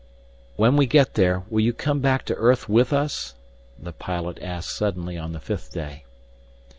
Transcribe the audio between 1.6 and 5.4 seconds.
you come back to earth with us?" the pilot asked suddenly on the